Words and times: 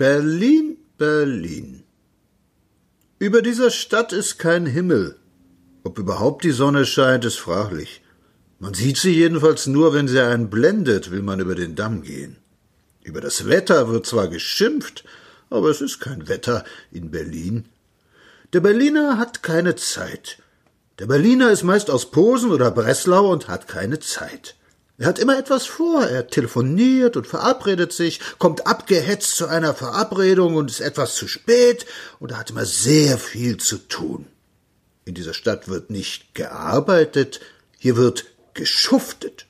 Berlin, 0.00 0.78
Berlin. 0.96 1.82
Über 3.18 3.42
dieser 3.42 3.70
Stadt 3.70 4.14
ist 4.14 4.38
kein 4.38 4.64
Himmel. 4.64 5.16
Ob 5.84 5.98
überhaupt 5.98 6.42
die 6.42 6.52
Sonne 6.52 6.86
scheint, 6.86 7.26
ist 7.26 7.38
fraglich. 7.38 8.00
Man 8.58 8.72
sieht 8.72 8.96
sie 8.96 9.12
jedenfalls 9.12 9.66
nur, 9.66 9.92
wenn 9.92 10.08
sie 10.08 10.18
einen 10.18 10.48
blendet, 10.48 11.10
will 11.10 11.20
man 11.20 11.38
über 11.38 11.54
den 11.54 11.74
Damm 11.74 12.00
gehen. 12.00 12.38
Über 13.02 13.20
das 13.20 13.46
Wetter 13.46 13.90
wird 13.90 14.06
zwar 14.06 14.28
geschimpft, 14.28 15.04
aber 15.50 15.68
es 15.68 15.82
ist 15.82 16.00
kein 16.00 16.28
Wetter 16.28 16.64
in 16.90 17.10
Berlin. 17.10 17.66
Der 18.54 18.60
Berliner 18.60 19.18
hat 19.18 19.42
keine 19.42 19.76
Zeit. 19.76 20.38
Der 20.98 21.08
Berliner 21.08 21.50
ist 21.50 21.62
meist 21.62 21.90
aus 21.90 22.10
Posen 22.10 22.52
oder 22.52 22.70
Breslau 22.70 23.30
und 23.30 23.48
hat 23.48 23.68
keine 23.68 23.98
Zeit. 23.98 24.56
Er 25.00 25.06
hat 25.06 25.18
immer 25.18 25.38
etwas 25.38 25.64
vor, 25.64 26.06
er 26.06 26.26
telefoniert 26.26 27.16
und 27.16 27.26
verabredet 27.26 27.90
sich, 27.90 28.20
kommt 28.38 28.66
abgehetzt 28.66 29.34
zu 29.34 29.46
einer 29.46 29.72
Verabredung 29.72 30.56
und 30.56 30.70
ist 30.70 30.80
etwas 30.80 31.14
zu 31.14 31.26
spät, 31.26 31.86
und 32.18 32.32
er 32.32 32.38
hat 32.38 32.50
immer 32.50 32.66
sehr 32.66 33.16
viel 33.16 33.56
zu 33.56 33.78
tun. 33.78 34.26
In 35.06 35.14
dieser 35.14 35.32
Stadt 35.32 35.68
wird 35.68 35.88
nicht 35.88 36.34
gearbeitet, 36.34 37.40
hier 37.78 37.96
wird 37.96 38.26
geschuftet. 38.52 39.46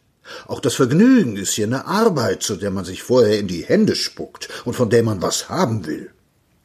Auch 0.46 0.60
das 0.60 0.76
Vergnügen 0.76 1.36
ist 1.36 1.54
hier 1.54 1.66
eine 1.66 1.84
Arbeit, 1.84 2.44
zu 2.44 2.54
der 2.54 2.70
man 2.70 2.84
sich 2.84 3.02
vorher 3.02 3.40
in 3.40 3.48
die 3.48 3.64
Hände 3.64 3.96
spuckt 3.96 4.48
und 4.64 4.74
von 4.74 4.88
der 4.88 5.02
man 5.02 5.20
was 5.20 5.48
haben 5.48 5.84
will. 5.84 6.12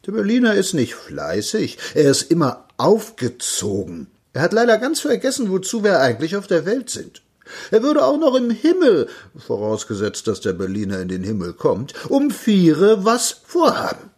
Der 0.06 0.12
Berliner 0.12 0.54
ist 0.54 0.74
nicht 0.74 0.94
fleißig, 0.94 1.76
er 1.94 2.08
ist 2.08 2.30
immer 2.30 2.68
aufgezogen. 2.76 4.06
Er 4.32 4.42
hat 4.42 4.52
leider 4.52 4.78
ganz 4.78 5.00
vergessen, 5.00 5.50
wozu 5.50 5.82
wir 5.82 5.98
eigentlich 5.98 6.36
auf 6.36 6.46
der 6.46 6.66
Welt 6.66 6.88
sind. 6.88 7.22
Er 7.70 7.82
würde 7.82 8.04
auch 8.04 8.18
noch 8.18 8.34
im 8.34 8.50
Himmel, 8.50 9.08
vorausgesetzt, 9.36 10.26
dass 10.26 10.40
der 10.40 10.52
Berliner 10.52 11.00
in 11.00 11.08
den 11.08 11.22
Himmel 11.22 11.52
kommt, 11.52 11.94
um 12.08 12.30
Viere 12.30 13.04
was 13.04 13.40
vorhaben. 13.44 14.10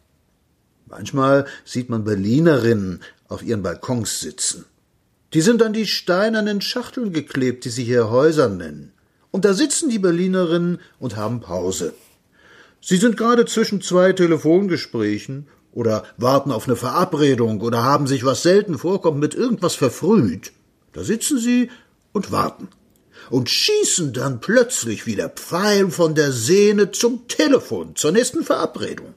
Manchmal 0.87 1.47
sieht 1.65 1.91
man 1.91 2.05
Berlinerinnen 2.05 3.01
auf 3.29 3.43
ihren 3.43 3.63
Balkons 3.63 4.21
sitzen. 4.21 4.65
Die 5.35 5.43
sind 5.43 5.63
an 5.63 5.75
die 5.75 5.87
steinernen 5.87 6.63
Schachteln 6.63 7.13
geklebt, 7.13 7.67
die 7.67 7.71
sie 7.71 7.85
hier 7.85 8.11
Häuser 8.11 8.49
nennen. 8.49 8.93
Und 9.31 9.45
da 9.45 9.53
sitzen 9.53 9.91
die 9.91 9.99
Berlinerinnen 9.99 10.81
und 10.99 11.17
haben 11.17 11.41
Pause. 11.41 11.93
Sie 12.81 12.97
sind 12.97 13.19
gerade 13.19 13.45
zwischen 13.45 13.83
zwei 13.83 14.15
Telefongesprächen 14.15 15.49
oder 15.73 16.05
warten 16.17 16.51
auf 16.51 16.67
eine 16.67 16.77
Verabredung 16.77 17.61
oder 17.61 17.83
haben 17.85 18.07
sich, 18.07 18.25
was 18.25 18.43
selten 18.43 18.79
vorkommt, 18.79 19.21
mit 19.21 19.35
irgendwas 19.35 19.75
verfrüht. 19.75 20.53
Da 20.95 21.05
sitzen 21.05 21.39
sie 21.39 21.71
und 22.13 22.33
warten 22.33 22.69
und 23.31 23.51
schießen 23.51 24.13
dann 24.13 24.41
plötzlich 24.41 25.07
wie 25.07 25.17
der 25.17 25.29
Pfeil 25.29 25.91
von 25.91 26.15
der 26.15 26.33
Sehne 26.33 26.91
zum 26.91 27.29
Telefon, 27.29 27.97
zur 27.97 28.13
nächsten 28.13 28.45
Verabredung. 28.45 29.15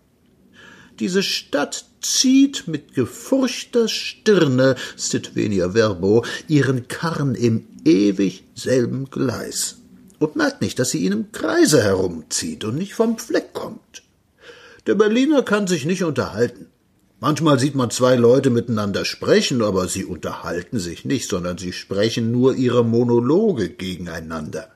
Diese 1.00 1.23
Stadt 1.23 1.86
zieht 2.02 2.68
mit 2.68 2.94
gefurchter 2.94 3.88
Stirne, 3.88 4.76
sit 4.95 5.36
venia 5.36 5.73
verbo, 5.73 6.26
ihren 6.48 6.88
Karren 6.88 7.36
im 7.36 7.68
ewig 7.86 8.44
selben 8.56 9.09
Gleis 9.09 9.78
und 10.20 10.36
merkt 10.36 10.62
nicht, 10.62 10.78
dass 10.78 10.92
sie 10.92 11.00
ihn 11.00 11.12
im 11.12 11.31
Kreise 11.31 11.81
herumzieht 11.81 12.64
und 12.64 12.75
nicht 12.75 12.94
vom 12.94 13.18
Fleck 13.18 13.53
kommt. 13.53 14.03
Der 14.88 14.96
Berliner 14.96 15.44
kann 15.44 15.68
sich 15.68 15.86
nicht 15.86 16.03
unterhalten. 16.03 16.68
Manchmal 17.23 17.59
sieht 17.59 17.75
man 17.75 17.91
zwei 17.91 18.16
Leute 18.16 18.50
miteinander 18.50 19.05
sprechen, 19.05 19.61
aber 19.61 19.88
sie 19.88 20.05
unterhalten 20.05 20.80
sich 20.80 21.05
nicht, 21.05 21.30
sondern 21.30 21.59
sie 21.59 21.72
sprechen 21.72 22.31
nur 22.31 22.55
ihre 22.55 22.83
Monologe 22.83 23.69
gegeneinander. 23.69 24.72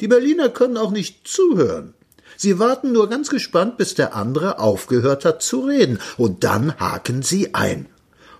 Die 0.00 0.08
Berliner 0.08 0.48
können 0.48 0.78
auch 0.78 0.90
nicht 0.90 1.28
zuhören. 1.28 1.94
Sie 2.36 2.58
warten 2.58 2.90
nur 2.90 3.08
ganz 3.08 3.30
gespannt, 3.30 3.76
bis 3.78 3.94
der 3.94 4.16
andere 4.16 4.58
aufgehört 4.58 5.24
hat 5.24 5.42
zu 5.42 5.60
reden, 5.60 6.00
und 6.16 6.42
dann 6.42 6.76
haken 6.76 7.22
sie 7.22 7.54
ein. 7.54 7.86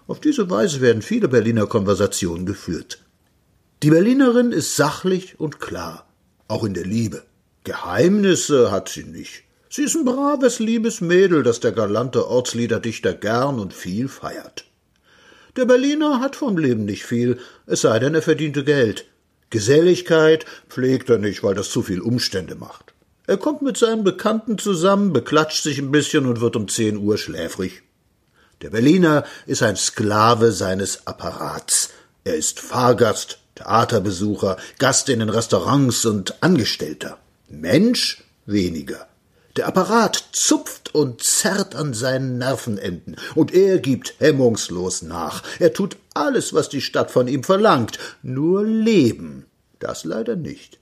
Auf 0.08 0.18
diese 0.18 0.50
Weise 0.50 0.80
werden 0.80 1.00
viele 1.00 1.28
Berliner 1.28 1.68
Konversationen 1.68 2.46
geführt. 2.46 2.98
Die 3.84 3.90
Berlinerin 3.90 4.50
ist 4.50 4.74
sachlich 4.74 5.38
und 5.38 5.60
klar, 5.60 6.08
auch 6.48 6.64
in 6.64 6.74
der 6.74 6.84
Liebe. 6.84 7.22
Geheimnisse 7.62 8.72
hat 8.72 8.88
sie 8.88 9.04
nicht. 9.04 9.45
Sie 9.76 9.82
ist 9.82 9.94
ein 9.94 10.06
braves, 10.06 10.58
liebes 10.58 11.02
Mädel, 11.02 11.42
das 11.42 11.60
der 11.60 11.72
galante 11.72 12.26
Ortsliederdichter 12.28 13.12
gern 13.12 13.60
und 13.60 13.74
viel 13.74 14.08
feiert. 14.08 14.64
Der 15.54 15.66
Berliner 15.66 16.20
hat 16.20 16.34
vom 16.34 16.56
Leben 16.56 16.86
nicht 16.86 17.04
viel, 17.04 17.38
es 17.66 17.82
sei 17.82 17.98
denn, 17.98 18.14
er 18.14 18.22
verdiente 18.22 18.64
Geld. 18.64 19.04
Geselligkeit 19.50 20.46
pflegt 20.70 21.10
er 21.10 21.18
nicht, 21.18 21.42
weil 21.42 21.54
das 21.54 21.68
zu 21.68 21.82
viel 21.82 22.00
Umstände 22.00 22.54
macht. 22.54 22.94
Er 23.26 23.36
kommt 23.36 23.60
mit 23.60 23.76
seinen 23.76 24.02
Bekannten 24.02 24.56
zusammen, 24.56 25.12
beklatscht 25.12 25.62
sich 25.62 25.78
ein 25.78 25.90
bisschen 25.90 26.24
und 26.24 26.40
wird 26.40 26.56
um 26.56 26.68
zehn 26.68 26.96
Uhr 26.96 27.18
schläfrig. 27.18 27.82
Der 28.62 28.70
Berliner 28.70 29.24
ist 29.44 29.62
ein 29.62 29.76
Sklave 29.76 30.52
seines 30.52 31.06
Apparats. 31.06 31.90
Er 32.24 32.36
ist 32.36 32.60
Fahrgast, 32.60 33.40
Theaterbesucher, 33.56 34.56
Gast 34.78 35.10
in 35.10 35.18
den 35.18 35.28
Restaurants 35.28 36.06
und 36.06 36.42
Angestellter. 36.42 37.18
Mensch 37.50 38.24
weniger. 38.46 39.06
Der 39.56 39.68
Apparat 39.68 40.22
zupft 40.32 40.94
und 40.94 41.22
zerrt 41.22 41.74
an 41.74 41.94
seinen 41.94 42.36
Nervenenden, 42.36 43.16
und 43.34 43.54
er 43.54 43.78
gibt 43.78 44.14
hemmungslos 44.18 45.00
nach. 45.00 45.42
Er 45.58 45.72
tut 45.72 45.96
alles, 46.12 46.52
was 46.52 46.68
die 46.68 46.82
Stadt 46.82 47.10
von 47.10 47.26
ihm 47.26 47.42
verlangt, 47.42 47.98
nur 48.22 48.64
leben. 48.64 49.46
Das 49.78 50.04
leider 50.04 50.36
nicht. 50.36 50.78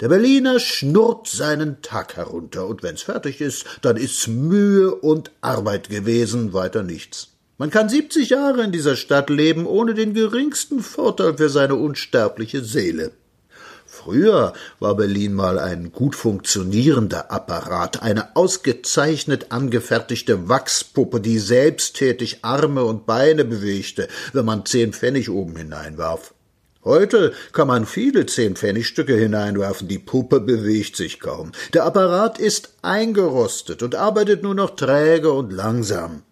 Der 0.00 0.08
Berliner 0.08 0.60
schnurrt 0.60 1.28
seinen 1.28 1.82
Tag 1.82 2.16
herunter, 2.16 2.66
und 2.66 2.82
wenn's 2.82 3.02
fertig 3.02 3.42
ist, 3.42 3.66
dann 3.82 3.98
ist's 3.98 4.26
Mühe 4.26 4.94
und 4.94 5.30
Arbeit 5.42 5.90
gewesen, 5.90 6.54
weiter 6.54 6.82
nichts. 6.82 7.28
Man 7.58 7.68
kann 7.68 7.90
siebzig 7.90 8.30
Jahre 8.30 8.62
in 8.62 8.72
dieser 8.72 8.96
Stadt 8.96 9.28
leben, 9.28 9.66
ohne 9.66 9.92
den 9.92 10.14
geringsten 10.14 10.80
Vorteil 10.80 11.36
für 11.36 11.50
seine 11.50 11.74
unsterbliche 11.74 12.64
Seele. 12.64 13.12
Früher 14.02 14.54
war 14.78 14.96
Berlin 14.96 15.34
mal 15.34 15.58
ein 15.58 15.92
gut 15.92 16.16
funktionierender 16.16 17.30
Apparat, 17.30 18.02
eine 18.02 18.34
ausgezeichnet 18.34 19.52
angefertigte 19.52 20.48
Wachspuppe, 20.48 21.20
die 21.20 21.38
selbsttätig 21.38 22.38
Arme 22.42 22.84
und 22.84 23.04
Beine 23.04 23.44
bewegte, 23.44 24.08
wenn 24.32 24.46
man 24.46 24.64
zehn 24.64 24.94
Pfennig 24.94 25.28
oben 25.28 25.54
hineinwarf. 25.54 26.32
Heute 26.82 27.34
kann 27.52 27.68
man 27.68 27.84
viele 27.84 28.24
Zehn-Pfennigstücke 28.24 29.14
hineinwerfen, 29.14 29.86
die 29.86 29.98
Puppe 29.98 30.40
bewegt 30.40 30.96
sich 30.96 31.20
kaum. 31.20 31.52
Der 31.74 31.84
Apparat 31.84 32.38
ist 32.38 32.72
eingerostet 32.80 33.82
und 33.82 33.96
arbeitet 33.96 34.42
nur 34.42 34.54
noch 34.54 34.76
träge 34.76 35.30
und 35.30 35.52
langsam. 35.52 36.22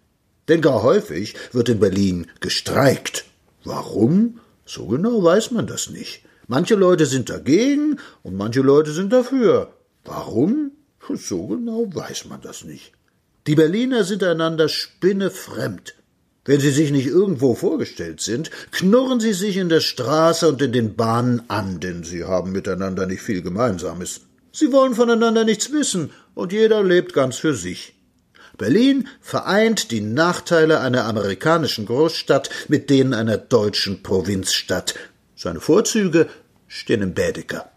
Denn 0.47 0.61
gar 0.61 0.81
häufig 0.81 1.35
wird 1.51 1.69
in 1.69 1.79
Berlin 1.79 2.25
gestreikt. 2.39 3.25
Warum? 3.63 4.39
So 4.65 4.87
genau 4.87 5.23
weiß 5.23 5.51
man 5.51 5.67
das 5.67 5.91
nicht. 5.91 6.23
Manche 6.51 6.73
Leute 6.73 7.05
sind 7.05 7.29
dagegen 7.29 7.99
und 8.23 8.35
manche 8.35 8.61
Leute 8.61 8.91
sind 8.91 9.13
dafür. 9.13 9.71
Warum? 10.03 10.71
So 11.13 11.45
genau 11.45 11.87
weiß 11.93 12.25
man 12.25 12.41
das 12.41 12.63
nicht. 12.63 12.91
Die 13.45 13.53
Berliner 13.53 14.03
sind 14.03 14.23
einander 14.23 14.67
spinnefremd. 14.67 15.93
Wenn 16.45 16.59
sie 16.59 16.71
sich 16.71 16.89
nicht 16.89 17.05
irgendwo 17.05 17.53
vorgestellt 17.53 18.21
sind, 18.21 18.49
knurren 18.71 19.19
sie 19.19 19.33
sich 19.33 19.57
in 19.57 19.69
der 19.69 19.79
Straße 19.81 20.47
und 20.47 20.59
in 20.63 20.71
den 20.71 20.95
Bahnen 20.95 21.43
an, 21.49 21.79
denn 21.79 22.03
sie 22.03 22.23
haben 22.23 22.51
miteinander 22.51 23.05
nicht 23.05 23.21
viel 23.21 23.43
Gemeinsames. 23.43 24.21
Sie 24.51 24.71
wollen 24.71 24.95
voneinander 24.95 25.43
nichts 25.43 25.71
wissen, 25.71 26.09
und 26.33 26.51
jeder 26.51 26.83
lebt 26.83 27.13
ganz 27.13 27.37
für 27.37 27.53
sich. 27.53 27.93
Berlin 28.57 29.07
vereint 29.21 29.91
die 29.91 30.01
Nachteile 30.01 30.79
einer 30.81 31.05
amerikanischen 31.05 31.85
Großstadt 31.85 32.49
mit 32.67 32.89
denen 32.89 33.13
einer 33.13 33.37
deutschen 33.37 34.03
Provinzstadt, 34.03 34.95
seine 35.39 35.61
Vorzüge 35.61 36.27
stehen 36.67 37.01
im 37.01 37.13
Bädeker. 37.13 37.71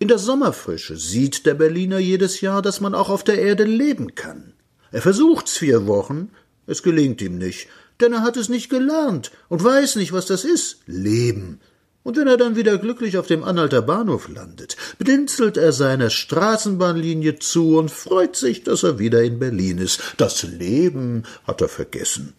In 0.00 0.08
der 0.08 0.18
Sommerfrische 0.18 0.96
sieht 0.96 1.46
der 1.46 1.54
Berliner 1.54 1.98
jedes 1.98 2.40
Jahr, 2.40 2.60
dass 2.60 2.80
man 2.80 2.94
auch 2.94 3.08
auf 3.08 3.22
der 3.22 3.40
Erde 3.40 3.64
leben 3.64 4.16
kann. 4.16 4.54
Er 4.90 5.00
versucht's 5.00 5.56
vier 5.56 5.86
Wochen, 5.86 6.30
es 6.66 6.82
gelingt 6.82 7.22
ihm 7.22 7.38
nicht, 7.38 7.68
denn 8.00 8.12
er 8.12 8.22
hat 8.22 8.36
es 8.36 8.48
nicht 8.48 8.68
gelernt 8.68 9.30
und 9.48 9.62
weiß 9.62 9.94
nicht, 9.96 10.12
was 10.12 10.26
das 10.26 10.44
ist, 10.44 10.80
Leben. 10.86 11.60
Und 12.02 12.16
wenn 12.16 12.26
er 12.26 12.36
dann 12.36 12.56
wieder 12.56 12.78
glücklich 12.78 13.16
auf 13.16 13.26
dem 13.28 13.44
Anhalter 13.44 13.82
Bahnhof 13.82 14.28
landet, 14.28 14.76
blinzelt 14.98 15.56
er 15.56 15.72
seiner 15.72 16.10
Straßenbahnlinie 16.10 17.38
zu 17.38 17.76
und 17.78 17.90
freut 17.90 18.34
sich, 18.34 18.64
dass 18.64 18.82
er 18.82 18.98
wieder 18.98 19.22
in 19.22 19.38
Berlin 19.38 19.78
ist. 19.78 20.00
Das 20.16 20.42
Leben 20.42 21.24
hat 21.46 21.60
er 21.60 21.68
vergessen. 21.68 22.34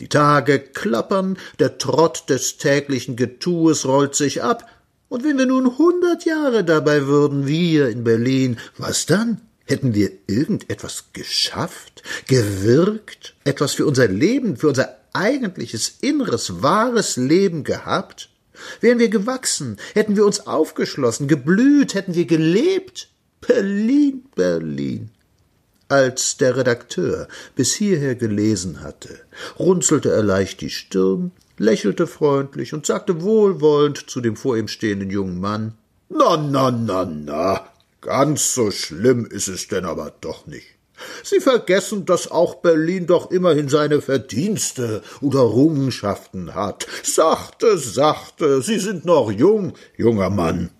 Die 0.00 0.08
Tage 0.08 0.58
klappern, 0.58 1.38
der 1.58 1.78
Trott 1.78 2.24
des 2.28 2.56
täglichen 2.58 3.16
Getues 3.16 3.86
rollt 3.86 4.14
sich 4.14 4.42
ab, 4.42 4.68
und 5.08 5.22
wenn 5.22 5.38
wir 5.38 5.46
nun 5.46 5.78
hundert 5.78 6.24
Jahre 6.24 6.64
dabei 6.64 7.06
würden, 7.06 7.46
wir 7.46 7.88
in 7.88 8.02
Berlin, 8.02 8.56
was 8.76 9.06
dann? 9.06 9.40
Hätten 9.64 9.94
wir 9.94 10.10
irgendetwas 10.26 11.04
geschafft, 11.12 12.02
gewirkt, 12.26 13.34
etwas 13.44 13.74
für 13.74 13.86
unser 13.86 14.08
Leben, 14.08 14.56
für 14.56 14.68
unser 14.68 14.96
eigentliches, 15.12 15.98
inneres, 16.00 16.62
wahres 16.62 17.16
Leben 17.16 17.62
gehabt? 17.62 18.28
Wären 18.80 18.98
wir 18.98 19.08
gewachsen, 19.08 19.78
hätten 19.94 20.16
wir 20.16 20.26
uns 20.26 20.46
aufgeschlossen, 20.46 21.28
geblüht, 21.28 21.94
hätten 21.94 22.14
wir 22.14 22.26
gelebt? 22.26 23.08
Berlin, 23.40 24.24
Berlin. 24.34 25.10
Als 25.88 26.38
der 26.38 26.56
Redakteur 26.56 27.28
bis 27.56 27.74
hierher 27.74 28.14
gelesen 28.14 28.80
hatte, 28.82 29.20
runzelte 29.58 30.10
er 30.10 30.22
leicht 30.22 30.62
die 30.62 30.70
Stirn, 30.70 31.32
lächelte 31.58 32.06
freundlich 32.06 32.72
und 32.72 32.86
sagte 32.86 33.22
wohlwollend 33.22 34.08
zu 34.08 34.20
dem 34.20 34.36
vor 34.36 34.56
ihm 34.56 34.68
stehenden 34.68 35.10
jungen 35.10 35.40
Mann 35.40 35.74
Na, 36.08 36.36
na, 36.36 36.70
na, 36.70 37.04
na, 37.04 37.68
ganz 38.00 38.54
so 38.54 38.70
schlimm 38.70 39.26
ist 39.26 39.48
es 39.48 39.68
denn 39.68 39.84
aber 39.84 40.12
doch 40.20 40.46
nicht. 40.46 40.66
Sie 41.22 41.40
vergessen, 41.40 42.06
dass 42.06 42.30
auch 42.30 42.56
Berlin 42.56 43.06
doch 43.06 43.30
immerhin 43.30 43.68
seine 43.68 44.00
Verdienste 44.00 45.02
oder 45.20 45.40
Errungenschaften 45.40 46.54
hat. 46.54 46.86
Sachte, 47.02 47.78
sachte, 47.78 48.62
Sie 48.62 48.78
sind 48.78 49.04
noch 49.04 49.30
jung, 49.30 49.74
junger 49.96 50.30
Mann. 50.30 50.70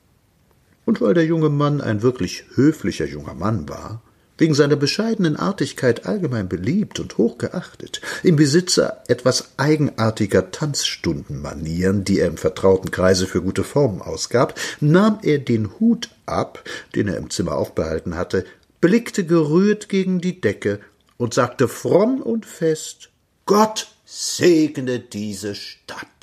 Und 0.84 1.00
weil 1.00 1.14
der 1.14 1.24
junge 1.24 1.48
Mann 1.48 1.80
ein 1.80 2.02
wirklich 2.02 2.44
höflicher 2.54 3.06
junger 3.06 3.34
Mann 3.34 3.68
war, 3.68 4.02
wegen 4.38 4.54
seiner 4.54 4.76
bescheidenen 4.76 5.36
Artigkeit 5.36 6.06
allgemein 6.06 6.48
beliebt 6.48 7.00
und 7.00 7.18
hochgeachtet, 7.18 8.00
im 8.22 8.36
Besitzer 8.36 9.02
etwas 9.08 9.50
eigenartiger 9.56 10.50
Tanzstundenmanieren, 10.50 12.04
die 12.04 12.20
er 12.20 12.28
im 12.28 12.36
vertrauten 12.36 12.90
Kreise 12.90 13.26
für 13.26 13.42
gute 13.42 13.64
Formen 13.64 14.02
ausgab, 14.02 14.58
nahm 14.80 15.18
er 15.22 15.38
den 15.38 15.78
Hut 15.78 16.10
ab, 16.26 16.64
den 16.94 17.08
er 17.08 17.16
im 17.16 17.30
Zimmer 17.30 17.56
aufbehalten 17.56 18.16
hatte, 18.16 18.44
blickte 18.80 19.24
gerührt 19.24 19.88
gegen 19.88 20.20
die 20.20 20.40
Decke 20.40 20.80
und 21.16 21.34
sagte 21.34 21.68
fromm 21.68 22.20
und 22.20 22.44
fest 22.46 23.10
Gott 23.46 23.88
segne 24.04 25.00
diese 25.00 25.54
Stadt. 25.54 26.13